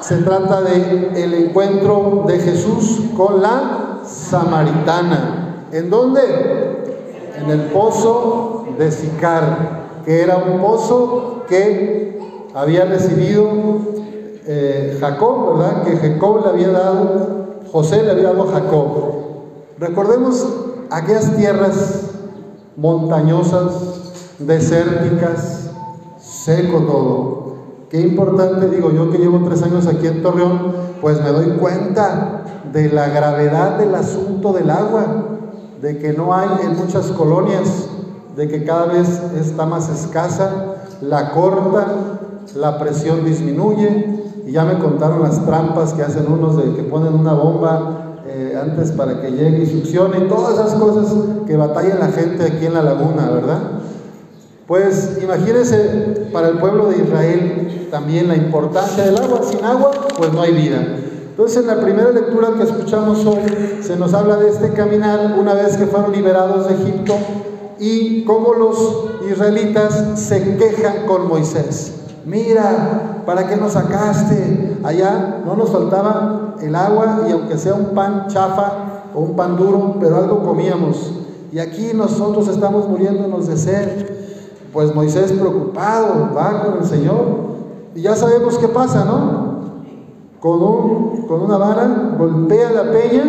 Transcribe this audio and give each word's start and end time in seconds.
se 0.00 0.18
trata 0.18 0.62
de 0.62 1.10
el 1.22 1.34
encuentro 1.34 2.24
de 2.26 2.38
Jesús 2.38 3.02
con 3.16 3.42
la 3.42 4.00
samaritana. 4.04 5.66
¿En 5.72 5.90
dónde? 5.90 6.20
En 7.38 7.50
el 7.50 7.60
pozo 7.72 8.66
de 8.78 8.90
Sicar, 8.92 10.02
que 10.04 10.22
era 10.22 10.36
un 10.36 10.60
pozo 10.60 11.44
que 11.48 12.20
había 12.54 12.84
recibido 12.84 13.48
eh, 14.46 14.96
Jacob, 15.00 15.58
¿verdad? 15.58 15.82
Que 15.82 15.96
Jacob 15.96 16.42
le 16.44 16.50
había 16.50 16.68
dado, 16.68 17.46
José 17.72 18.02
le 18.02 18.12
había 18.12 18.32
dado 18.32 18.44
a 18.44 18.52
Jacob. 18.52 18.92
Recordemos 19.78 20.46
aquellas 20.90 21.36
tierras 21.36 22.10
montañosas, 22.76 23.72
desérticas, 24.38 25.70
seco 26.18 26.78
todo. 26.80 27.45
Qué 27.90 28.00
importante, 28.00 28.68
digo 28.68 28.90
yo 28.90 29.12
que 29.12 29.18
llevo 29.18 29.42
tres 29.44 29.62
años 29.62 29.86
aquí 29.86 30.08
en 30.08 30.20
Torreón, 30.20 30.72
pues 31.00 31.22
me 31.22 31.30
doy 31.30 31.56
cuenta 31.58 32.42
de 32.72 32.90
la 32.90 33.08
gravedad 33.08 33.78
del 33.78 33.94
asunto 33.94 34.52
del 34.52 34.70
agua, 34.70 35.06
de 35.80 35.98
que 35.98 36.12
no 36.12 36.34
hay 36.34 36.48
en 36.64 36.76
muchas 36.76 37.06
colonias, 37.12 37.86
de 38.34 38.48
que 38.48 38.64
cada 38.64 38.86
vez 38.86 39.22
está 39.40 39.66
más 39.66 39.88
escasa, 39.88 40.50
la 41.00 41.30
corta, 41.30 41.86
la 42.56 42.76
presión 42.78 43.24
disminuye, 43.24 44.24
y 44.44 44.50
ya 44.50 44.64
me 44.64 44.78
contaron 44.78 45.22
las 45.22 45.44
trampas 45.46 45.92
que 45.92 46.02
hacen 46.02 46.26
unos 46.30 46.56
de 46.56 46.74
que 46.74 46.82
ponen 46.82 47.14
una 47.14 47.34
bomba 47.34 48.16
eh, 48.26 48.58
antes 48.60 48.90
para 48.92 49.20
que 49.20 49.30
llegue 49.30 49.62
y 49.62 49.66
succione, 49.66 50.24
y 50.24 50.28
todas 50.28 50.54
esas 50.54 50.74
cosas 50.74 51.14
que 51.46 51.56
batalla 51.56 51.94
la 51.94 52.08
gente 52.08 52.44
aquí 52.44 52.66
en 52.66 52.74
la 52.74 52.82
laguna, 52.82 53.30
¿verdad? 53.30 53.58
Pues 54.66 55.18
imagínense 55.22 56.28
para 56.32 56.48
el 56.48 56.58
pueblo 56.58 56.88
de 56.88 56.98
Israel 57.04 57.88
también 57.90 58.26
la 58.26 58.36
importancia 58.36 59.04
del 59.04 59.16
agua. 59.16 59.40
Sin 59.44 59.64
agua, 59.64 59.92
pues 60.18 60.32
no 60.32 60.42
hay 60.42 60.52
vida. 60.52 60.84
Entonces 61.30 61.58
en 61.58 61.68
la 61.68 61.80
primera 61.80 62.10
lectura 62.10 62.48
que 62.56 62.64
escuchamos 62.64 63.24
hoy 63.26 63.78
se 63.82 63.94
nos 63.96 64.12
habla 64.12 64.36
de 64.36 64.48
este 64.48 64.72
caminar 64.72 65.36
una 65.38 65.54
vez 65.54 65.76
que 65.76 65.86
fueron 65.86 66.10
liberados 66.10 66.66
de 66.66 66.74
Egipto 66.74 67.14
y 67.78 68.24
cómo 68.24 68.54
los 68.54 69.30
israelitas 69.30 70.18
se 70.18 70.56
quejan 70.56 71.06
con 71.06 71.28
Moisés. 71.28 71.92
Mira, 72.24 73.22
¿para 73.24 73.46
qué 73.46 73.56
nos 73.56 73.74
sacaste? 73.74 74.78
Allá 74.82 75.42
no 75.44 75.54
nos 75.54 75.70
faltaba 75.70 76.56
el 76.60 76.74
agua 76.74 77.26
y 77.28 77.32
aunque 77.32 77.56
sea 77.56 77.74
un 77.74 77.94
pan 77.94 78.26
chafa 78.28 79.02
o 79.14 79.20
un 79.20 79.36
pan 79.36 79.56
duro, 79.56 79.96
pero 80.00 80.16
algo 80.16 80.42
comíamos. 80.42 81.12
Y 81.52 81.60
aquí 81.60 81.90
nosotros 81.94 82.48
estamos 82.48 82.88
muriéndonos 82.88 83.46
de 83.46 83.56
sed. 83.56 84.16
Pues 84.76 84.94
Moisés 84.94 85.32
preocupado 85.32 86.34
va 86.36 86.62
con 86.62 86.82
el 86.82 86.84
Señor 86.84 87.16
y 87.94 88.02
ya 88.02 88.14
sabemos 88.14 88.58
qué 88.58 88.68
pasa, 88.68 89.06
¿no? 89.06 89.60
Con, 90.38 90.62
un, 90.62 91.22
con 91.26 91.40
una 91.40 91.56
vara 91.56 92.14
golpea 92.18 92.72
la 92.72 92.92
peña 92.92 93.24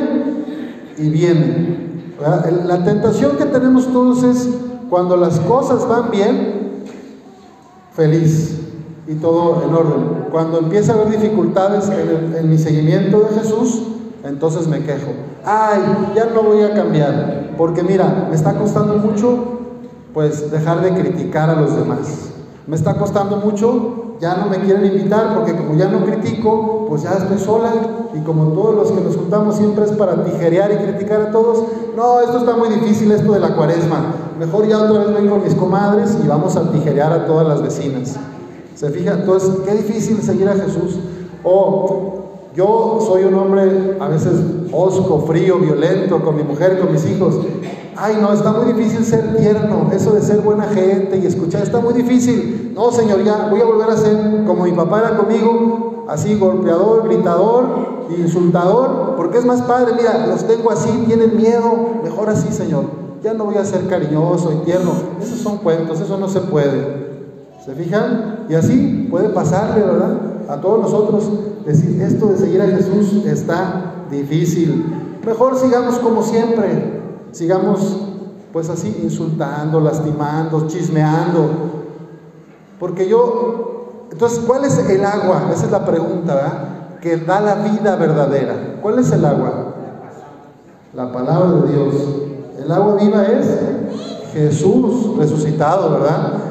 y 0.98 1.10
viene. 1.10 2.04
La 2.66 2.84
tentación 2.84 3.38
que 3.38 3.46
tenemos 3.46 3.88
todos 3.94 4.24
es 4.24 4.50
cuando 4.90 5.16
las 5.16 5.40
cosas 5.40 5.88
van 5.88 6.12
bien, 6.12 6.84
feliz 7.94 8.60
y 9.08 9.14
todo 9.14 9.64
en 9.64 9.74
orden. 9.74 10.26
Cuando 10.30 10.60
empieza 10.60 10.92
a 10.92 10.96
haber 10.96 11.18
dificultades 11.18 11.88
en, 11.88 12.36
en 12.36 12.50
mi 12.50 12.58
seguimiento 12.58 13.22
de 13.22 13.40
Jesús, 13.40 13.84
entonces 14.26 14.68
me 14.68 14.84
quejo. 14.84 15.14
Ay, 15.46 15.80
ya 16.14 16.26
no 16.26 16.44
voy 16.44 16.64
a 16.64 16.74
cambiar, 16.74 17.54
porque 17.58 17.84
mira, 17.84 18.28
me 18.30 18.36
está 18.36 18.58
costando 18.58 18.96
mucho 18.96 19.58
pues 20.14 20.52
dejar 20.52 20.82
de 20.82 20.94
criticar 20.94 21.50
a 21.50 21.60
los 21.60 21.76
demás. 21.76 22.30
Me 22.66 22.76
está 22.76 22.98
costando 22.98 23.38
mucho, 23.38 24.16
ya 24.20 24.36
no 24.36 24.48
me 24.48 24.58
quieren 24.60 24.86
invitar 24.86 25.36
porque 25.36 25.56
como 25.56 25.76
ya 25.76 25.88
no 25.88 26.04
critico, 26.06 26.86
pues 26.90 27.04
ya 27.04 27.12
estoy 27.14 27.38
sola 27.38 27.72
y 28.14 28.20
como 28.22 28.52
todos 28.54 28.76
los 28.76 28.92
que 28.92 29.02
nos 29.02 29.16
juntamos 29.16 29.56
siempre 29.56 29.86
es 29.86 29.92
para 29.92 30.24
tijerear 30.24 30.72
y 30.72 30.76
criticar 30.78 31.22
a 31.22 31.32
todos, 31.32 31.64
no, 31.96 32.20
esto 32.20 32.40
está 32.40 32.56
muy 32.56 32.70
difícil, 32.70 33.12
esto 33.12 33.32
de 33.32 33.40
la 33.40 33.56
cuaresma. 33.56 34.14
Mejor 34.40 34.68
ya 34.68 34.80
otra 34.80 35.06
vez 35.06 35.20
voy 35.20 35.30
con 35.30 35.44
mis 35.44 35.56
comadres 35.56 36.18
y 36.24 36.28
vamos 36.28 36.56
a 36.56 36.72
tijerear 36.72 37.12
a 37.12 37.26
todas 37.26 37.48
las 37.48 37.62
vecinas. 37.62 38.16
¿Se 38.76 38.90
fija? 38.90 39.14
Entonces, 39.14 39.52
qué 39.66 39.74
difícil 39.74 40.22
seguir 40.22 40.48
a 40.48 40.54
Jesús. 40.54 41.00
O 41.44 42.17
yo 42.58 42.98
soy 43.06 43.24
un 43.24 43.36
hombre 43.36 43.98
a 44.00 44.08
veces 44.08 44.34
osco, 44.72 45.26
frío, 45.28 45.60
violento 45.60 46.20
con 46.24 46.36
mi 46.36 46.42
mujer, 46.42 46.80
con 46.80 46.92
mis 46.92 47.06
hijos. 47.06 47.36
Ay, 47.96 48.18
no, 48.20 48.34
está 48.34 48.52
muy 48.52 48.74
difícil 48.74 49.06
ser 49.06 49.38
tierno, 49.38 49.92
eso 49.94 50.12
de 50.14 50.24
ser 50.24 50.42
buena 50.42 50.64
gente 50.64 51.18
y 51.18 51.28
escuchar, 51.28 51.62
está 51.62 51.80
muy 51.80 51.94
difícil. 51.94 52.72
No, 52.74 52.92
Señor, 52.92 53.24
ya 53.24 53.48
voy 53.52 53.62
a 53.62 53.66
volver 53.66 53.92
a 53.92 53.96
ser 53.96 54.44
como 54.48 54.64
mi 54.64 54.72
papá 54.72 55.02
era 55.02 55.18
conmigo, 55.18 56.06
así 56.08 56.36
golpeador, 56.36 57.08
gritador, 57.08 58.08
insultador, 58.18 59.14
porque 59.18 59.38
es 59.38 59.46
más 59.46 59.62
padre, 59.62 59.94
mira, 59.96 60.26
los 60.26 60.44
tengo 60.46 60.72
así, 60.72 60.90
tienen 61.06 61.38
miedo, 61.38 62.00
mejor 62.04 62.28
así, 62.28 62.52
Señor. 62.52 62.86
Ya 63.22 63.36
no 63.36 63.46
voy 63.46 63.58
a 63.58 63.66
ser 63.66 63.88
cariñoso 63.88 64.52
y 64.52 64.66
tierno. 64.66 64.94
Esos 65.22 65.40
son 65.40 65.58
cuentos, 65.58 66.00
eso 66.00 66.18
no 66.18 66.28
se 66.28 66.40
puede. 66.40 67.07
¿Se 67.68 67.76
fijan? 67.76 68.46
Y 68.48 68.56
así 68.56 69.08
puede 69.12 69.28
pasarle, 69.28 69.84
¿verdad? 69.84 70.18
A 70.48 70.62
todos 70.62 70.84
nosotros 70.84 71.30
decir, 71.66 72.02
esto 72.02 72.28
de 72.28 72.38
seguir 72.38 72.62
a 72.62 72.66
Jesús 72.66 73.26
está 73.26 74.06
difícil. 74.10 75.20
Mejor 75.26 75.60
sigamos 75.60 76.00
como 76.00 76.24
siempre, 76.24 77.02
sigamos 77.34 78.04
pues 78.54 78.70
así 78.70 79.02
insultando, 79.04 79.82
lastimando, 79.82 80.66
chismeando. 80.68 81.50
Porque 82.80 83.10
yo, 83.10 84.06
entonces, 84.14 84.40
¿cuál 84.48 84.64
es 84.64 84.78
el 84.90 85.04
agua? 85.04 85.50
Esa 85.54 85.66
es 85.66 85.72
la 85.72 85.84
pregunta, 85.84 86.36
¿verdad? 86.36 87.00
Que 87.02 87.18
da 87.18 87.42
la 87.42 87.56
vida 87.56 87.98
verdadera. 87.98 88.80
¿Cuál 88.82 89.00
es 89.00 89.12
el 89.12 89.26
agua? 89.26 89.74
La 90.94 91.12
palabra 91.12 91.52
de 91.52 91.74
Dios. 91.74 91.96
El 92.64 92.72
agua 92.72 92.96
viva 92.96 93.24
es 93.24 93.60
Jesús 94.32 95.18
resucitado, 95.18 95.92
¿verdad? 95.92 96.48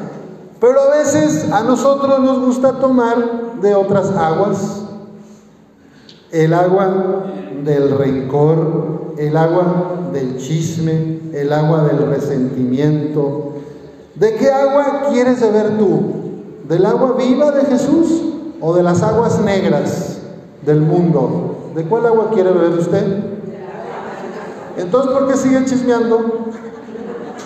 Pero 0.59 0.79
a 0.79 0.97
veces 0.97 1.51
a 1.51 1.61
nosotros 1.63 2.19
nos 2.19 2.39
gusta 2.39 2.73
tomar 2.79 3.59
de 3.61 3.75
otras 3.75 4.09
aguas. 4.11 4.83
El 6.31 6.53
agua 6.53 7.25
del 7.63 7.97
rencor, 7.97 9.13
el 9.17 9.37
agua 9.37 10.09
del 10.11 10.37
chisme, 10.37 11.19
el 11.33 11.53
agua 11.53 11.83
del 11.83 12.07
resentimiento. 12.07 13.53
¿De 14.15 14.35
qué 14.35 14.49
agua 14.49 15.03
quieres 15.11 15.39
beber 15.41 15.77
tú? 15.77 16.01
¿Del 16.67 16.85
agua 16.85 17.15
viva 17.17 17.51
de 17.51 17.65
Jesús 17.65 18.23
o 18.59 18.73
de 18.73 18.83
las 18.83 19.03
aguas 19.03 19.39
negras 19.39 20.17
del 20.65 20.81
mundo? 20.81 21.71
¿De 21.75 21.83
cuál 21.83 22.07
agua 22.07 22.31
quiere 22.33 22.51
beber 22.51 22.79
usted? 22.79 23.23
Entonces, 24.75 25.11
¿por 25.11 25.27
qué 25.27 25.37
siguen 25.37 25.65
chismeando? 25.65 26.49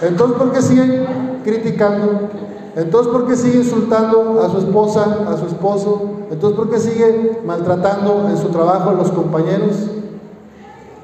Entonces, 0.02 0.38
¿por 0.38 0.52
qué 0.54 0.62
siguen 0.62 1.06
criticando? 1.44 2.30
Entonces, 2.76 3.12
¿por 3.12 3.28
qué 3.28 3.36
sigue 3.36 3.58
insultando 3.59 4.42
a 4.42 4.50
su 4.50 4.59
esposa, 4.59 5.26
a 5.28 5.38
su 5.38 5.46
esposo? 5.48 6.02
Entonces, 6.32 6.58
¿por 6.58 6.70
qué 6.70 6.80
sigue 6.80 7.42
maltratando 7.46 8.28
en 8.30 8.38
su 8.38 8.48
trabajo 8.48 8.92
a 8.92 8.94
los 8.94 9.12
compañeros? 9.12 9.90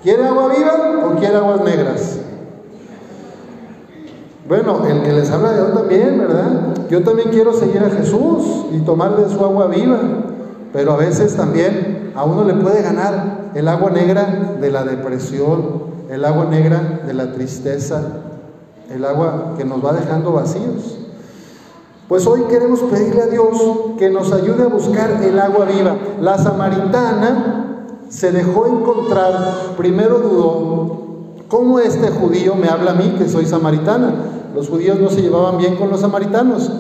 ¿Quiere 0.02 0.26
agua 0.26 0.48
viva 0.48 1.06
o 1.06 1.20
quiere 1.20 1.36
aguas 1.36 1.62
negras? 1.62 2.20
Bueno, 4.48 4.88
el 4.88 5.04
que 5.04 5.12
les 5.12 5.30
habla 5.30 5.52
de 5.52 5.56
Dios 5.58 5.74
también, 5.74 6.20
¿verdad? 6.20 6.76
Yo 6.90 7.04
también 7.04 7.30
quiero 7.32 7.52
seguir 7.52 7.84
a 7.84 7.90
Jesús 7.90 8.68
y 8.72 8.80
tomar 8.80 9.18
de 9.18 9.28
su 9.28 9.44
agua 9.44 9.68
viva, 9.68 10.00
pero 10.72 10.94
a 10.94 10.96
veces 10.96 11.36
también 11.36 12.14
a 12.16 12.24
uno 12.24 12.46
le 12.46 12.54
puede 12.54 12.82
ganar 12.82 13.50
el 13.56 13.68
agua 13.68 13.92
negra 13.92 14.56
de 14.62 14.72
la 14.72 14.86
depresión, 14.86 15.84
el 16.10 16.24
agua 16.24 16.46
negra 16.46 17.02
de 17.06 17.14
la 17.14 17.34
tristeza, 17.34 18.02
el 18.90 19.04
agua 19.04 19.56
que 19.58 19.66
nos 19.66 19.84
va 19.84 19.92
dejando 19.92 20.32
vacíos. 20.32 21.07
Pues 22.08 22.26
hoy 22.26 22.44
queremos 22.44 22.80
pedirle 22.84 23.22
a 23.22 23.28
Dios 23.28 23.50
que 24.00 24.10
nos 24.10 24.32
ayude 24.32 24.64
a 24.64 24.68
buscar 24.68 25.22
el 25.22 25.38
agua 25.38 25.66
viva. 25.66 25.98
La 26.22 26.38
samaritana 26.38 27.86
se 28.08 28.32
dejó 28.32 28.66
encontrar, 28.66 29.74
primero 29.76 30.20
dudó, 30.20 30.98
¿cómo 31.50 31.80
este 31.80 32.10
judío 32.10 32.56
me 32.56 32.70
habla 32.70 32.92
a 32.92 32.94
mí 32.94 33.16
que 33.18 33.28
soy 33.28 33.46
samaritana? 33.46 34.14
Los 34.56 34.70
judíos 34.70 35.02
no 35.02 35.10
se 35.10 35.22
llevaban 35.22 35.58
bien 35.58 35.76
con 35.76 35.90
los 35.90 36.00
samaritanos, 36.00 36.72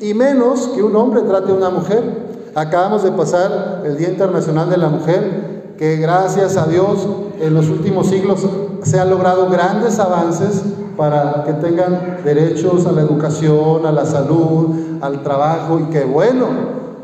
y 0.00 0.14
menos 0.14 0.68
que 0.68 0.84
un 0.84 0.94
hombre 0.94 1.22
trate 1.22 1.50
a 1.50 1.56
una 1.56 1.70
mujer. 1.70 2.26
Acabamos 2.54 3.02
de 3.02 3.10
pasar 3.10 3.82
el 3.84 3.96
Día 3.98 4.08
Internacional 4.08 4.70
de 4.70 4.76
la 4.76 4.88
Mujer, 4.88 5.74
que 5.76 5.96
gracias 5.96 6.56
a 6.56 6.66
Dios 6.66 7.08
en 7.40 7.54
los 7.54 7.68
últimos 7.68 8.06
siglos 8.06 8.46
se 8.82 9.00
han 9.00 9.10
logrado 9.10 9.48
grandes 9.50 9.98
avances 9.98 10.62
para 10.96 11.44
que 11.44 11.52
tengan 11.54 12.18
derechos 12.24 12.86
a 12.86 12.92
la 12.92 13.02
educación, 13.02 13.84
a 13.84 13.92
la 13.92 14.06
salud, 14.06 14.98
al 15.00 15.22
trabajo, 15.22 15.78
y 15.78 15.84
qué 15.92 16.04
bueno. 16.04 16.46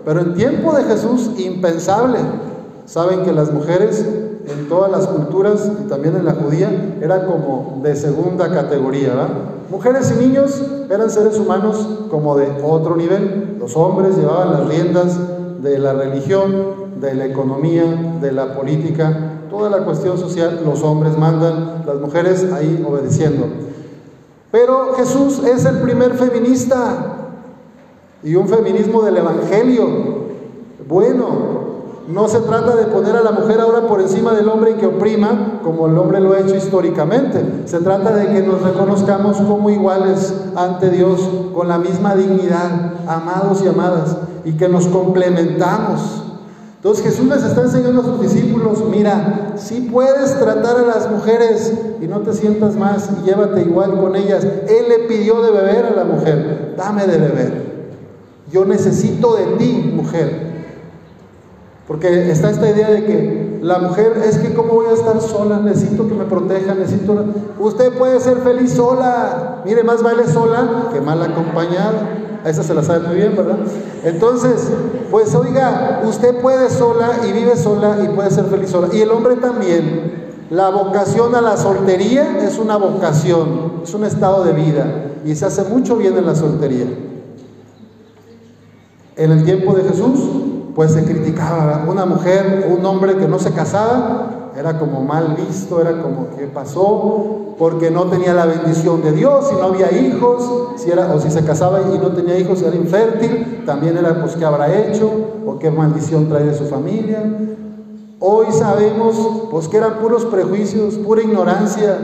Pero 0.05 0.21
en 0.21 0.35
tiempo 0.35 0.73
de 0.73 0.85
Jesús, 0.85 1.31
impensable. 1.39 2.19
Saben 2.87 3.23
que 3.23 3.33
las 3.33 3.53
mujeres 3.53 4.05
en 4.47 4.69
todas 4.69 4.91
las 4.91 5.07
culturas 5.07 5.71
y 5.85 5.89
también 5.89 6.17
en 6.17 6.25
la 6.25 6.35
judía 6.35 6.69
eran 7.01 7.27
como 7.27 7.81
de 7.83 7.95
segunda 7.95 8.51
categoría. 8.51 9.13
Mujeres 9.71 10.13
y 10.17 10.25
niños 10.27 10.61
eran 10.91 11.11
seres 11.11 11.39
humanos 11.39 11.89
como 12.11 12.37
de 12.37 12.49
otro 12.63 12.97
nivel. 12.97 13.57
Los 13.59 13.77
hombres 13.77 14.17
llevaban 14.17 14.53
las 14.53 14.69
riendas 14.69 15.19
de 15.63 15.79
la 15.79 15.93
religión, 15.93 16.51
de 17.01 17.15
la 17.15 17.27
economía, 17.27 17.85
de 18.21 18.33
la 18.33 18.55
política, 18.55 19.32
toda 19.53 19.69
la 19.69 19.85
cuestión 19.85 20.19
social, 20.19 20.63
los 20.65 20.83
hombres 20.83 21.17
mandan, 21.19 21.85
las 21.87 22.01
mujeres 22.01 22.51
ahí 22.53 22.85
obedeciendo. 22.89 23.47
Pero 24.51 24.95
Jesús 24.95 25.41
es 25.45 25.67
el 25.67 25.79
primer 25.81 26.15
feminista 26.15 27.29
y 28.23 28.35
un 28.35 28.49
feminismo 28.49 29.03
del 29.03 29.19
Evangelio. 29.19 29.87
Bueno, 30.89 31.63
no 32.09 32.29
se 32.29 32.41
trata 32.41 32.75
de 32.77 32.87
poner 32.87 33.15
a 33.15 33.23
la 33.23 33.33
mujer 33.33 33.61
ahora 33.61 33.87
por 33.87 34.01
encima 34.01 34.33
del 34.33 34.49
hombre 34.49 34.73
y 34.73 34.75
que 34.75 34.87
oprima, 34.87 35.61
como 35.63 35.87
el 35.87 35.99
hombre 35.99 36.21
lo 36.21 36.33
ha 36.33 36.41
hecho 36.41 36.57
históricamente. 36.57 37.65
Se 37.67 37.81
trata 37.81 38.17
de 38.17 38.29
que 38.29 38.41
nos 38.41 38.63
reconozcamos 38.63 39.37
como 39.37 39.69
iguales 39.69 40.35
ante 40.57 40.89
Dios, 40.89 41.21
con 41.55 41.69
la 41.69 41.77
misma 41.77 42.15
dignidad, 42.15 42.95
amados 43.07 43.63
y 43.63 43.69
amadas, 43.69 44.17
y 44.47 44.53
que 44.53 44.69
nos 44.71 44.87
complementamos. 44.87 46.32
Entonces 46.83 47.05
Jesús 47.05 47.27
les 47.29 47.45
está 47.45 47.63
enseñando 47.63 48.01
a 48.01 48.05
sus 48.05 48.21
discípulos, 48.21 48.83
mira, 48.91 49.53
si 49.55 49.83
puedes 49.83 50.37
tratar 50.41 50.79
a 50.79 50.83
las 50.83 51.09
mujeres 51.09 51.73
y 52.01 52.09
no 52.09 52.23
te 52.23 52.33
sientas 52.33 52.75
más 52.75 53.09
y 53.21 53.25
llévate 53.25 53.61
igual 53.61 54.01
con 54.01 54.17
ellas. 54.17 54.45
Él 54.45 54.87
le 54.89 55.07
pidió 55.07 55.43
de 55.43 55.53
beber 55.53 55.87
a 55.87 55.91
la 55.93 56.03
mujer, 56.03 56.75
dame 56.77 57.07
de 57.07 57.19
beber. 57.19 57.63
Yo 58.51 58.65
necesito 58.65 59.37
de 59.37 59.45
ti, 59.59 59.93
mujer. 59.95 60.51
Porque 61.87 62.33
está 62.33 62.51
esta 62.51 62.69
idea 62.69 62.91
de 62.91 63.05
que 63.05 63.59
la 63.63 63.79
mujer 63.79 64.21
es 64.27 64.39
que 64.39 64.53
cómo 64.53 64.75
voy 64.75 64.87
a 64.87 64.95
estar 64.95 65.21
sola, 65.21 65.61
necesito 65.61 66.09
que 66.09 66.15
me 66.15 66.25
proteja, 66.25 66.75
necesito... 66.75 67.27
Usted 67.61 67.93
puede 67.97 68.19
ser 68.19 68.39
feliz 68.39 68.73
sola, 68.73 69.63
mire, 69.65 69.85
más 69.85 70.03
vale 70.03 70.27
sola 70.27 70.89
que 70.93 71.01
mal 71.01 71.23
acompañada. 71.23 72.09
Esa 72.45 72.63
se 72.63 72.75
la 72.75 72.83
sabe 72.83 73.07
muy 73.07 73.17
bien, 73.17 73.37
¿verdad? 73.37 73.59
Entonces, 74.05 74.69
pues 75.11 75.35
oiga, 75.35 76.03
usted 76.05 76.41
puede 76.41 76.71
sola 76.71 77.21
y 77.29 77.33
vive 77.33 77.57
sola 77.57 77.99
y 78.03 78.09
puede 78.09 78.31
ser 78.31 78.47
feliz 78.47 78.71
sola. 78.71 78.89
Y 78.93 79.01
el 79.01 79.11
hombre 79.11 79.37
también. 79.37 80.23
La 80.51 80.69
vocación 80.69 81.35
a 81.35 81.41
la 81.41 81.57
soltería 81.57 82.39
es 82.45 82.59
una 82.59 82.77
vocación, 82.77 83.81
es 83.85 83.95
un 83.95 84.05
estado 84.05 84.45
de 84.45 84.53
vida 84.53 84.87
y 85.25 85.35
se 85.35 85.47
hace 85.47 85.63
mucho 85.63 85.97
bien 85.97 86.19
en 86.19 86.27
la 86.27 86.35
soltería. 86.35 86.85
En 89.17 89.33
el 89.33 89.45
tiempo 89.45 89.73
de 89.73 89.85
Jesús, 89.85 90.21
pues 90.75 90.93
se 90.93 91.05
criticaba. 91.05 91.87
Una 91.89 92.05
mujer, 92.05 92.71
un 92.77 92.85
hombre 92.85 93.17
que 93.17 93.29
no 93.29 93.39
se 93.39 93.53
casaba, 93.53 94.42
era 94.57 94.79
como 94.79 95.01
mal 95.03 95.37
visto, 95.49 95.81
era 95.81 96.03
como 96.03 96.31
que 96.37 96.47
pasó, 96.47 97.55
porque 97.59 97.91
no 97.91 98.05
tenía 98.05 98.35
la 98.35 98.47
bendición 98.47 99.03
de 99.03 99.13
Dios, 99.13 99.49
si 99.49 99.55
no 99.55 99.65
había 99.65 99.93
hijos, 99.93 100.43
si 100.77 100.91
era, 100.91 101.15
o 101.15 101.21
si 101.21 101.31
se 101.31 101.45
casaba 101.45 101.81
y 101.95 101.99
no 101.99 102.13
tenía 102.13 102.39
hijos, 102.39 102.63
era 102.63 102.77
infértil, 102.77 103.63
también 103.65 103.97
era 103.97 104.21
pues 104.21 104.37
qué 104.37 104.45
habrá 104.45 104.73
hecho, 104.75 105.11
o 105.47 105.59
qué 105.59 105.71
maldición 105.71 106.29
trae 106.29 106.45
de 106.45 106.55
su 106.55 106.65
familia. 106.65 107.23
Hoy 108.21 108.47
sabemos 108.53 109.17
pues 109.51 109.69
que 109.69 109.79
eran 109.79 109.99
puros 109.99 110.25
prejuicios, 110.27 110.95
pura 110.95 111.23
ignorancia, 111.23 111.99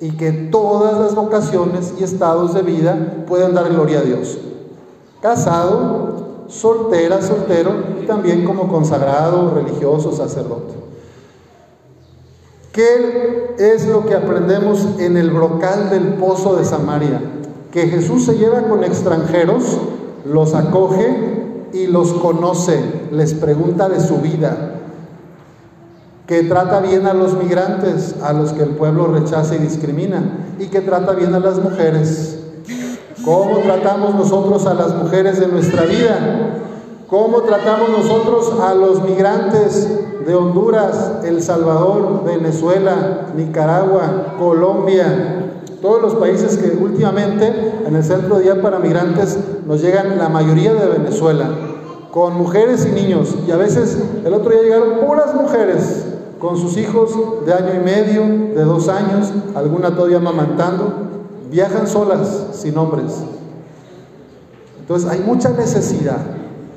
y 0.00 0.16
que 0.16 0.32
todas 0.32 0.98
las 1.00 1.14
vocaciones 1.14 1.94
y 1.98 2.04
estados 2.04 2.52
de 2.52 2.62
vida 2.62 3.24
pueden 3.26 3.54
dar 3.54 3.70
gloria 3.70 4.00
a 4.00 4.02
Dios. 4.02 4.38
Casado, 5.22 6.44
soltera, 6.48 7.22
soltero, 7.22 7.70
y 8.02 8.06
también 8.06 8.44
como 8.44 8.68
consagrado, 8.68 9.54
religioso, 9.54 10.12
sacerdote. 10.12 10.83
¿Qué 12.74 13.54
es 13.56 13.86
lo 13.86 14.04
que 14.04 14.14
aprendemos 14.14 14.84
en 14.98 15.16
el 15.16 15.30
brocal 15.30 15.90
del 15.90 16.14
pozo 16.14 16.56
de 16.56 16.64
Samaria? 16.64 17.20
Que 17.70 17.86
Jesús 17.86 18.24
se 18.24 18.34
lleva 18.34 18.62
con 18.62 18.82
extranjeros, 18.82 19.78
los 20.24 20.54
acoge 20.54 21.70
y 21.72 21.86
los 21.86 22.12
conoce, 22.14 22.80
les 23.12 23.32
pregunta 23.34 23.88
de 23.88 24.00
su 24.00 24.16
vida, 24.16 24.80
que 26.26 26.42
trata 26.42 26.80
bien 26.80 27.06
a 27.06 27.14
los 27.14 27.34
migrantes, 27.34 28.16
a 28.20 28.32
los 28.32 28.52
que 28.52 28.64
el 28.64 28.70
pueblo 28.70 29.06
rechaza 29.06 29.54
y 29.54 29.58
discrimina, 29.58 30.46
y 30.58 30.66
que 30.66 30.80
trata 30.80 31.12
bien 31.12 31.32
a 31.32 31.38
las 31.38 31.58
mujeres, 31.58 32.40
¿Cómo 33.24 33.58
tratamos 33.60 34.14
nosotros 34.14 34.66
a 34.66 34.74
las 34.74 34.94
mujeres 34.94 35.40
de 35.40 35.46
nuestra 35.46 35.84
vida? 35.84 36.18
¿Cómo 37.14 37.42
tratamos 37.42 37.90
nosotros 37.90 38.58
a 38.60 38.74
los 38.74 39.04
migrantes 39.04 39.88
de 40.26 40.34
Honduras, 40.34 41.20
El 41.22 41.44
Salvador, 41.44 42.24
Venezuela, 42.24 43.28
Nicaragua, 43.36 44.34
Colombia? 44.36 45.60
Todos 45.80 46.02
los 46.02 46.16
países 46.16 46.58
que 46.58 46.76
últimamente 46.76 47.72
en 47.86 47.94
el 47.94 48.02
centro 48.02 48.40
día 48.40 48.60
para 48.60 48.80
migrantes 48.80 49.38
nos 49.64 49.80
llegan 49.80 50.18
la 50.18 50.28
mayoría 50.28 50.74
de 50.74 50.88
Venezuela, 50.88 51.50
con 52.10 52.36
mujeres 52.36 52.84
y 52.84 52.90
niños. 52.90 53.36
Y 53.46 53.52
a 53.52 53.58
veces 53.58 53.96
el 54.24 54.34
otro 54.34 54.50
día 54.50 54.62
llegaron 54.62 55.06
puras 55.06 55.36
mujeres 55.36 56.06
con 56.40 56.56
sus 56.56 56.76
hijos 56.76 57.12
de 57.46 57.54
año 57.54 57.74
y 57.80 57.84
medio, 57.84 58.22
de 58.56 58.64
dos 58.64 58.88
años, 58.88 59.32
alguna 59.54 59.94
todavía 59.94 60.16
amamantando 60.16 60.92
viajan 61.48 61.86
solas, 61.86 62.48
sin 62.54 62.76
hombres. 62.76 63.22
Entonces 64.80 65.08
hay 65.08 65.20
mucha 65.20 65.50
necesidad, 65.50 66.18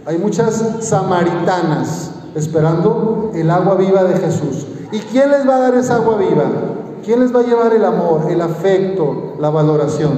hay 0.07 0.17
muchas 0.17 0.63
samaritanas 0.79 2.11
esperando 2.33 3.31
el 3.35 3.51
agua 3.51 3.75
viva 3.75 4.05
de 4.05 4.17
Jesús. 4.17 4.65
¿Y 4.93 4.99
quién 4.99 5.29
les 5.29 5.45
va 5.45 5.57
a 5.57 5.59
dar 5.59 5.75
esa 5.75 5.95
agua 5.95 6.15
viva? 6.15 6.45
¿Quién 7.03 7.19
les 7.19 7.35
va 7.35 7.41
a 7.41 7.43
llevar 7.43 7.73
el 7.73 7.83
amor, 7.83 8.21
el 8.29 8.39
afecto, 8.39 9.33
la 9.37 9.49
valoración? 9.49 10.11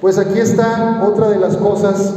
Pues 0.00 0.18
aquí 0.18 0.40
está 0.40 1.04
otra 1.06 1.28
de 1.28 1.38
las 1.38 1.56
cosas 1.56 2.14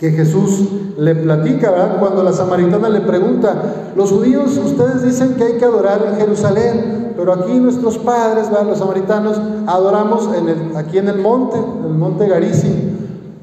que 0.00 0.12
Jesús 0.12 0.66
le 0.96 1.14
platica, 1.14 1.70
¿verdad? 1.70 1.98
Cuando 2.00 2.22
la 2.22 2.32
samaritana 2.32 2.88
le 2.88 3.02
pregunta, 3.02 3.90
los 3.94 4.10
judíos, 4.10 4.56
ustedes 4.56 5.02
dicen 5.02 5.34
que 5.34 5.44
hay 5.44 5.52
que 5.58 5.64
adorar 5.66 6.06
en 6.08 6.16
Jerusalén, 6.16 7.12
pero 7.18 7.34
aquí 7.34 7.52
nuestros 7.58 7.98
padres, 7.98 8.46
los 8.66 8.78
samaritanos, 8.78 9.38
adoramos 9.66 10.30
en 10.34 10.48
el, 10.48 10.76
aquí 10.76 10.96
en 10.96 11.08
el 11.08 11.18
monte, 11.18 11.58
en 11.58 11.84
el 11.84 11.98
monte 11.98 12.26
Garizim. 12.26 12.94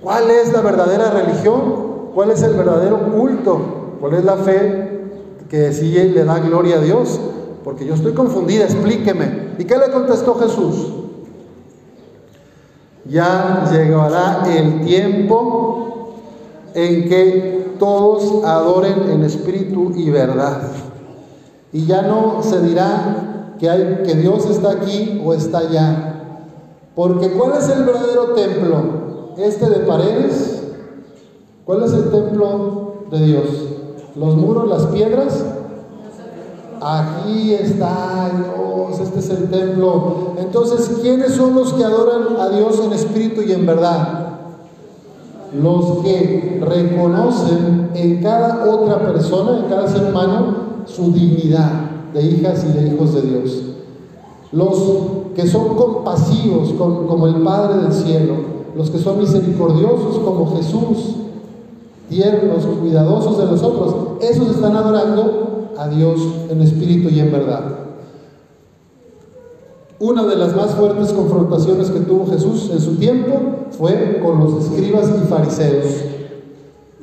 ¿Cuál 0.01 0.31
es 0.31 0.51
la 0.51 0.61
verdadera 0.61 1.11
religión? 1.11 1.90
¿Cuál 2.13 2.31
es 2.31 2.43
el 2.43 2.53
verdadero 2.53 3.11
culto? 3.11 3.59
¿Cuál 3.99 4.15
es 4.15 4.25
la 4.25 4.37
fe 4.37 5.01
que 5.49 5.71
sí 5.71 5.91
le 5.91 6.23
da 6.23 6.39
gloria 6.39 6.77
a 6.77 6.81
Dios? 6.81 7.19
Porque 7.63 7.85
yo 7.85 7.93
estoy 7.93 8.13
confundida, 8.13 8.65
explíqueme. 8.65 9.53
¿Y 9.57 9.65
qué 9.65 9.77
le 9.77 9.91
contestó 9.91 10.35
Jesús? 10.35 10.93
Ya 13.05 13.67
llegará 13.71 14.43
el 14.47 14.81
tiempo 14.85 16.15
en 16.73 17.09
que 17.09 17.75
todos 17.79 18.43
adoren 18.45 19.09
en 19.09 19.23
espíritu 19.23 19.91
y 19.95 20.09
verdad. 20.09 20.63
Y 21.71 21.85
ya 21.85 22.01
no 22.01 22.43
se 22.43 22.61
dirá 22.61 23.55
que, 23.59 24.03
que 24.05 24.15
Dios 24.15 24.49
está 24.49 24.71
aquí 24.71 25.21
o 25.23 25.33
está 25.33 25.59
allá. 25.59 26.11
Porque 26.95 27.31
¿cuál 27.31 27.53
es 27.57 27.69
el 27.69 27.83
verdadero 27.83 28.33
templo? 28.33 29.33
¿Este 29.37 29.69
de 29.69 29.79
paredes? 29.79 30.60
¿Cuál 31.71 31.85
es 31.85 31.93
el 31.93 32.11
templo 32.11 32.95
de 33.09 33.25
Dios? 33.27 33.45
¿Los 34.17 34.35
muros, 34.35 34.67
las 34.67 34.87
piedras? 34.87 35.41
Aquí 36.81 37.53
está 37.53 38.29
Dios, 38.29 38.99
este 38.99 39.19
es 39.19 39.29
el 39.29 39.49
templo. 39.49 40.33
Entonces, 40.37 40.97
¿quiénes 41.01 41.31
son 41.31 41.55
los 41.55 41.71
que 41.71 41.85
adoran 41.85 42.35
a 42.41 42.49
Dios 42.49 42.77
en 42.83 42.91
espíritu 42.91 43.41
y 43.43 43.53
en 43.53 43.65
verdad? 43.65 44.39
Los 45.63 45.99
que 46.03 46.61
reconocen 46.61 47.91
en 47.93 48.21
cada 48.21 48.69
otra 48.69 48.99
persona, 48.99 49.59
en 49.59 49.69
cada 49.69 49.87
ser 49.87 50.09
humano, 50.09 50.55
su 50.87 51.13
dignidad 51.13 51.71
de 52.13 52.21
hijas 52.21 52.65
y 52.65 52.77
de 52.77 52.93
hijos 52.93 53.13
de 53.13 53.21
Dios. 53.21 53.61
Los 54.51 54.75
que 55.37 55.47
son 55.47 55.77
compasivos 55.77 56.73
como 56.73 57.27
el 57.27 57.35
Padre 57.35 57.83
del 57.83 57.93
cielo, 57.93 58.33
los 58.75 58.89
que 58.89 58.97
son 58.97 59.19
misericordiosos 59.19 60.19
como 60.19 60.53
Jesús, 60.57 61.20
tiernos, 62.11 62.65
cuidadosos 62.65 63.37
de 63.37 63.45
los 63.45 63.63
otros, 63.63 63.95
esos 64.21 64.51
están 64.51 64.75
adorando 64.75 65.71
a 65.77 65.87
Dios 65.87 66.19
en 66.49 66.61
espíritu 66.61 67.09
y 67.09 67.19
en 67.21 67.31
verdad. 67.31 67.63
Una 69.99 70.25
de 70.25 70.35
las 70.35 70.55
más 70.55 70.71
fuertes 70.71 71.13
confrontaciones 71.13 71.89
que 71.89 72.01
tuvo 72.01 72.27
Jesús 72.27 72.69
en 72.71 72.81
su 72.81 72.95
tiempo 72.97 73.33
fue 73.71 74.19
con 74.21 74.39
los 74.39 74.65
escribas 74.65 75.09
y 75.09 75.27
fariseos, 75.27 75.85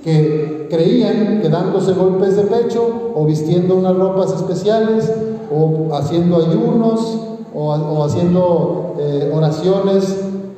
que 0.04 0.68
creían 0.70 1.40
que 1.40 1.48
dándose 1.48 1.94
golpes 1.94 2.36
de 2.36 2.42
pecho 2.42 3.12
o 3.14 3.24
vistiendo 3.24 3.76
unas 3.76 3.96
ropas 3.96 4.32
especiales 4.34 5.10
o 5.50 5.94
haciendo 5.94 6.36
ayunos 6.36 7.18
o, 7.54 8.04
haciendo 8.04 8.94
eh, 8.98 9.32
oraciones 9.34 10.16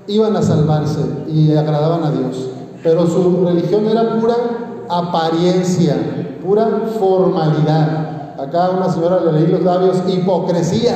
iban 0.08 0.36
a 0.36 0.42
salvarse 0.42 1.00
y 1.32 1.54
agradaban 1.54 2.02
a 2.04 2.10
Dios. 2.10 2.48
Pero 2.82 3.06
su 3.06 3.44
religión 3.44 3.86
era 3.86 4.18
pura 4.18 4.34
apariencia, 4.88 5.96
pura 6.44 6.66
formalidad. 6.98 8.36
Acá 8.38 8.70
una 8.76 8.90
señora 8.90 9.20
le 9.20 9.32
leí 9.32 9.46
los 9.48 9.62
labios, 9.62 10.02
hipocresía, 10.08 10.94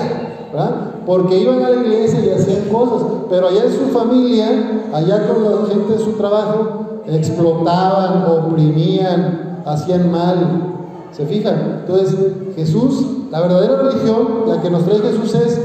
¿verdad? 0.53 0.71
Porque 1.07 1.39
iban 1.39 1.63
a 1.63 1.71
la 1.71 1.83
iglesia 1.83 2.25
y 2.25 2.31
hacían 2.31 2.69
cosas, 2.71 3.07
pero 3.29 3.49
allá 3.49 3.65
en 3.65 3.73
su 3.73 3.87
familia, 3.93 4.49
allá 4.93 5.29
con 5.29 5.45
la 5.45 5.67
gente 5.69 5.93
de 5.93 5.99
su 5.99 6.13
trabajo, 6.13 7.03
explotaban, 7.07 8.25
oprimían, 8.27 9.63
hacían 9.67 10.11
mal. 10.11 10.71
¿Se 11.13 11.27
fijan? 11.27 11.83
Entonces, 11.87 12.17
Jesús, 12.57 13.07
la 13.31 13.41
verdadera 13.41 13.83
religión, 13.83 14.45
la 14.49 14.61
que 14.61 14.71
nos 14.71 14.85
trae 14.85 14.99
Jesús 14.99 15.35
es 15.35 15.61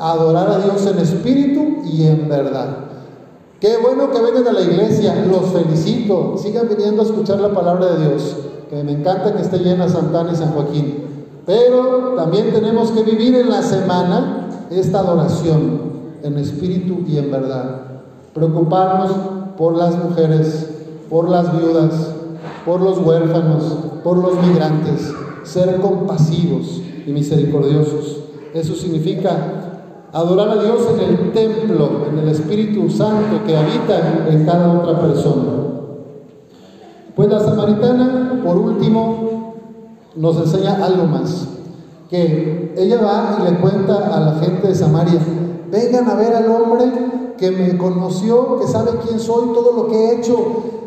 adorar 0.00 0.50
a 0.50 0.58
Dios 0.58 0.86
en 0.86 0.98
espíritu 0.98 1.82
y 1.84 2.06
en 2.06 2.28
verdad. 2.28 2.87
Qué 3.60 3.76
bueno 3.76 4.10
que 4.12 4.20
vengan 4.20 4.46
a 4.46 4.52
la 4.52 4.60
iglesia, 4.60 5.26
los 5.26 5.46
felicito. 5.46 6.36
Sigan 6.38 6.68
viniendo 6.68 7.02
a 7.02 7.04
escuchar 7.04 7.40
la 7.40 7.52
palabra 7.52 7.86
de 7.86 8.06
Dios, 8.06 8.36
que 8.70 8.84
me 8.84 8.92
encanta 8.92 9.34
que 9.34 9.42
esté 9.42 9.58
llena 9.58 9.88
Santana 9.88 10.32
y 10.32 10.36
San 10.36 10.52
Joaquín. 10.52 11.04
Pero 11.44 12.14
también 12.16 12.52
tenemos 12.52 12.92
que 12.92 13.02
vivir 13.02 13.34
en 13.34 13.50
la 13.50 13.62
semana 13.62 14.48
esta 14.70 15.00
adoración 15.00 15.80
en 16.22 16.38
espíritu 16.38 16.98
y 17.08 17.18
en 17.18 17.32
verdad. 17.32 17.80
Preocuparnos 18.32 19.10
por 19.56 19.76
las 19.76 19.96
mujeres, 20.04 20.68
por 21.10 21.28
las 21.28 21.50
viudas, 21.58 22.12
por 22.64 22.80
los 22.80 22.98
huérfanos, 22.98 23.76
por 24.04 24.18
los 24.18 24.34
migrantes, 24.46 25.12
ser 25.42 25.80
compasivos 25.80 26.80
y 27.06 27.10
misericordiosos. 27.10 28.18
Eso 28.54 28.74
significa 28.74 29.67
adorar 30.12 30.48
a 30.50 30.62
Dios 30.62 30.80
en 30.94 31.00
el 31.00 31.32
templo, 31.32 32.06
en 32.10 32.18
el 32.18 32.28
Espíritu 32.28 32.88
Santo 32.88 33.44
que 33.46 33.56
habita 33.56 34.26
en 34.28 34.44
cada 34.44 34.72
otra 34.72 35.00
persona. 35.00 35.52
Pues 37.14 37.28
la 37.28 37.40
samaritana, 37.40 38.40
por 38.44 38.56
último, 38.56 39.54
nos 40.16 40.36
enseña 40.36 40.84
algo 40.84 41.04
más, 41.04 41.48
que 42.08 42.74
ella 42.76 43.00
va 43.02 43.38
y 43.40 43.50
le 43.50 43.58
cuenta 43.58 44.16
a 44.16 44.20
la 44.20 44.34
gente 44.40 44.68
de 44.68 44.74
Samaria, 44.74 45.20
vengan 45.70 46.08
a 46.08 46.14
ver 46.14 46.34
al 46.34 46.50
hombre 46.50 46.86
que 47.36 47.50
me 47.50 47.76
conoció, 47.76 48.58
que 48.58 48.66
sabe 48.66 48.92
quién 49.06 49.20
soy, 49.20 49.48
todo 49.52 49.72
lo 49.72 49.88
que 49.88 49.96
he 49.96 50.18
hecho 50.18 50.36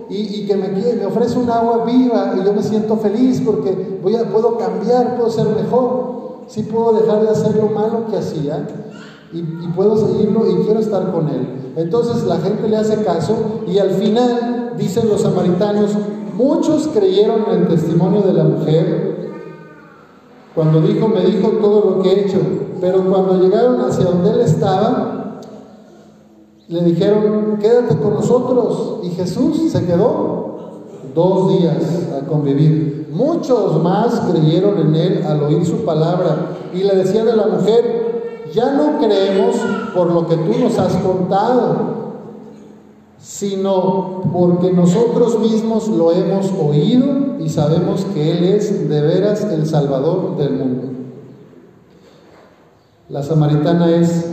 y, 0.09 0.45
que 0.45 0.57
me, 0.57 0.67
me, 0.67 1.05
ofrece 1.05 1.39
un 1.39 1.49
agua 1.49 1.85
viva 1.85 2.33
y 2.37 2.45
yo 2.45 2.53
me 2.53 2.61
siento 2.61 2.97
feliz 2.97 3.41
porque 3.45 3.99
voy 4.03 4.15
a, 4.15 4.25
puedo 4.25 4.57
cambiar, 4.57 5.15
puedo 5.15 5.29
ser 5.29 5.47
mejor, 5.47 6.41
sí 6.47 6.63
puedo 6.63 6.93
dejar 6.93 7.21
de 7.21 7.29
hacer 7.29 7.55
lo 7.55 7.69
malo 7.69 8.07
que 8.09 8.17
hacía 8.17 8.67
y, 9.33 9.41
puedo 9.75 9.95
seguirlo 9.95 10.49
y 10.49 10.63
quiero 10.65 10.79
estar 10.79 11.11
con 11.11 11.29
él. 11.29 11.73
Entonces 11.75 12.23
la 12.23 12.37
gente 12.37 12.67
le 12.67 12.77
hace 12.77 13.03
caso 13.03 13.61
y 13.67 13.77
al 13.77 13.91
final, 13.91 14.73
dicen 14.77 15.07
los 15.09 15.21
samaritanos, 15.21 15.91
muchos 16.35 16.89
creyeron 16.89 17.45
en 17.49 17.61
el 17.61 17.67
testimonio 17.67 18.21
de 18.21 18.33
la 18.33 18.43
mujer. 18.43 19.11
Cuando 20.53 20.81
dijo, 20.81 21.07
me 21.07 21.21
dijo 21.21 21.49
todo 21.61 21.91
lo 21.91 22.01
que 22.01 22.09
he 22.09 22.25
hecho, 22.25 22.39
pero 22.81 23.05
cuando 23.05 23.39
llegaron 23.39 23.79
hacia 23.81 24.05
donde 24.05 24.31
él 24.31 24.41
estaba, 24.41 25.39
le 26.67 26.83
dijeron, 26.83 27.57
quédate 27.61 27.97
con 27.97 28.15
nosotros. 28.15 28.99
Y 29.03 29.09
Jesús 29.11 29.71
se 29.71 29.85
quedó 29.85 30.81
dos 31.13 31.57
días 31.57 32.09
a 32.17 32.25
convivir. 32.25 33.09
Muchos 33.13 33.81
más 33.81 34.21
creyeron 34.31 34.79
en 34.79 34.95
él 34.95 35.23
al 35.27 35.43
oír 35.43 35.65
su 35.65 35.85
palabra 35.85 36.57
y 36.73 36.83
le 36.83 36.95
decían 36.95 37.27
a 37.27 37.35
la 37.35 37.47
mujer, 37.47 38.00
ya 38.53 38.71
no 38.71 38.99
creemos 38.99 39.55
por 39.93 40.11
lo 40.11 40.27
que 40.27 40.37
tú 40.37 40.59
nos 40.59 40.77
has 40.77 40.95
contado, 40.97 42.01
sino 43.19 44.21
porque 44.33 44.71
nosotros 44.71 45.39
mismos 45.39 45.87
lo 45.87 46.11
hemos 46.11 46.51
oído 46.51 47.39
y 47.39 47.49
sabemos 47.49 48.05
que 48.13 48.31
Él 48.31 48.43
es 48.43 48.89
de 48.89 49.01
veras 49.01 49.43
el 49.43 49.65
Salvador 49.65 50.37
del 50.37 50.53
mundo. 50.53 50.87
La 53.09 53.23
samaritana 53.23 53.95
es 53.95 54.25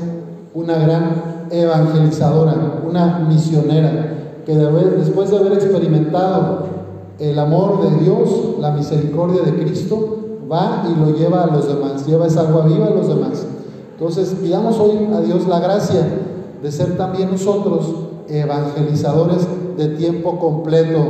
una 0.55 0.79
gran 0.79 1.49
evangelizadora, 1.51 2.81
una 2.89 3.19
misionera, 3.29 4.43
que 4.47 4.55
después 4.55 5.31
de 5.31 5.37
haber 5.37 5.53
experimentado 5.55 6.67
el 7.19 7.39
amor 7.39 7.83
de 7.83 8.05
Dios, 8.05 8.31
la 8.61 8.71
misericordia 8.71 9.43
de 9.43 9.55
Cristo, 9.55 10.19
va 10.51 10.85
y 10.89 10.99
lo 10.99 11.17
lleva 11.17 11.45
a 11.45 11.47
los 11.49 11.69
demás, 11.69 12.07
lleva 12.07 12.27
esa 12.27 12.49
agua 12.49 12.67
viva 12.67 12.87
a 12.87 12.91
los 12.91 13.09
demás. 13.09 13.47
Entonces, 13.99 14.37
pidamos 14.41 14.79
hoy 14.79 15.09
a 15.13 15.21
Dios 15.23 15.49
la 15.49 15.59
gracia 15.59 16.07
de 16.63 16.71
ser 16.71 16.97
también 16.97 17.33
nosotros 17.33 17.95
evangelizadores 18.29 19.49
de 19.77 19.89
tiempo 19.89 20.39
completo. 20.39 21.01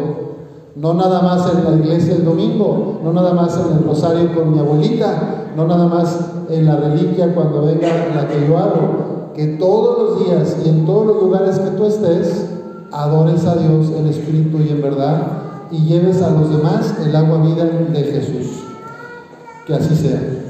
No 0.74 0.94
nada 0.94 1.20
más 1.20 1.52
en 1.52 1.64
la 1.64 1.76
iglesia 1.76 2.14
el 2.14 2.24
domingo, 2.24 3.00
no 3.04 3.12
nada 3.12 3.34
más 3.34 3.58
en 3.58 3.76
el 3.76 3.84
rosario 3.84 4.34
con 4.34 4.54
mi 4.54 4.58
abuelita, 4.58 5.50
no 5.54 5.66
nada 5.66 5.86
más 5.86 6.18
en 6.48 6.64
la 6.64 6.76
reliquia 6.76 7.34
cuando 7.34 7.66
venga 7.66 7.88
la 8.14 8.26
que 8.26 8.48
yo 8.48 8.56
hago. 8.56 9.32
Que 9.34 9.58
todos 9.58 9.98
los 9.98 10.24
días 10.24 10.56
y 10.64 10.70
en 10.70 10.86
todos 10.86 11.08
los 11.08 11.22
lugares 11.22 11.58
que 11.58 11.70
tú 11.72 11.84
estés, 11.84 12.46
adores 12.90 13.44
a 13.44 13.56
Dios 13.56 13.92
en 13.98 14.06
espíritu 14.06 14.60
y 14.66 14.70
en 14.70 14.80
verdad 14.80 15.26
y 15.70 15.84
lleves 15.84 16.22
a 16.22 16.30
los 16.30 16.48
demás 16.56 16.94
el 17.04 17.14
agua 17.14 17.42
vida 17.42 17.66
de 17.66 18.02
Jesús. 18.02 18.62
Que 19.66 19.74
así 19.74 19.94
sea. 19.94 20.47